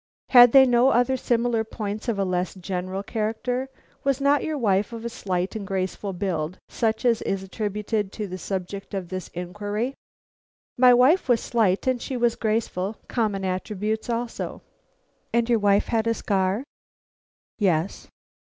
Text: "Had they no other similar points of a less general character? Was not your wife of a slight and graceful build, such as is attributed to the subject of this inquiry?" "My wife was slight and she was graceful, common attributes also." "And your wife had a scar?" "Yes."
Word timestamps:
"Had 0.29 0.51
they 0.51 0.65
no 0.65 0.89
other 0.89 1.15
similar 1.15 1.63
points 1.63 2.07
of 2.07 2.17
a 2.17 2.25
less 2.25 2.55
general 2.55 3.03
character? 3.03 3.69
Was 4.03 4.19
not 4.19 4.43
your 4.43 4.57
wife 4.57 4.91
of 4.93 5.05
a 5.05 5.09
slight 5.09 5.55
and 5.55 5.67
graceful 5.67 6.11
build, 6.11 6.57
such 6.67 7.05
as 7.05 7.21
is 7.21 7.43
attributed 7.43 8.11
to 8.13 8.25
the 8.25 8.39
subject 8.39 8.95
of 8.95 9.09
this 9.09 9.27
inquiry?" 9.35 9.93
"My 10.75 10.91
wife 10.91 11.29
was 11.29 11.39
slight 11.39 11.85
and 11.85 12.01
she 12.01 12.17
was 12.17 12.35
graceful, 12.35 12.95
common 13.07 13.45
attributes 13.45 14.09
also." 14.09 14.63
"And 15.31 15.47
your 15.47 15.59
wife 15.59 15.85
had 15.85 16.07
a 16.07 16.15
scar?" 16.15 16.63
"Yes." 17.59 18.07